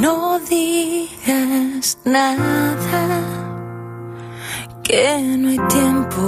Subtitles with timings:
[0.00, 3.22] No digas nada,
[4.82, 6.22] que no hay tiempo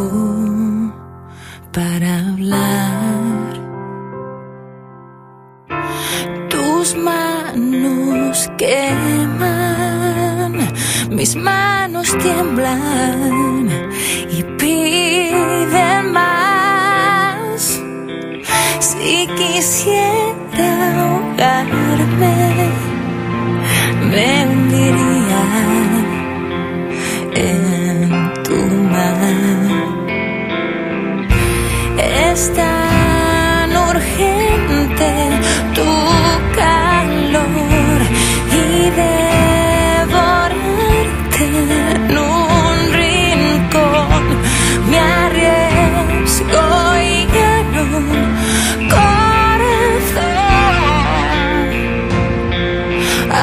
[1.72, 3.60] para hablar.
[6.48, 9.72] Tus manos queman,
[11.10, 13.68] mis manos tiemblan
[14.30, 17.80] y piden más.
[18.80, 20.68] Si quisiera
[21.02, 22.89] ahogarme,
[24.10, 25.40] Bendiría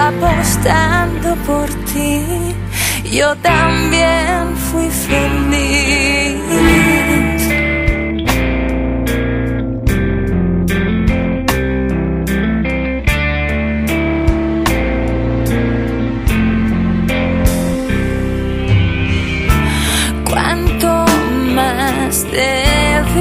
[0.07, 2.21] apostando por ti.
[3.11, 6.37] Yo también fui feliz.
[20.29, 21.05] Cuanto
[21.55, 23.17] más débil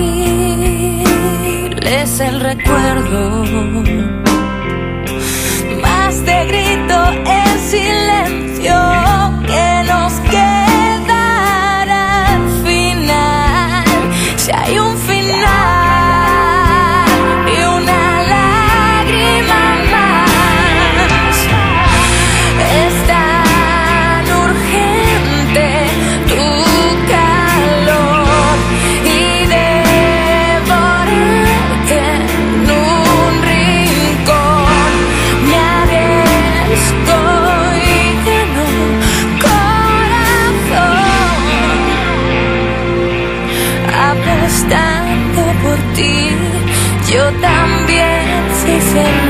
[1.85, 3.45] es el recuerdo
[44.69, 46.31] tanto por ti,
[47.13, 49.26] yo también soy feliz.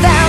[0.00, 0.27] without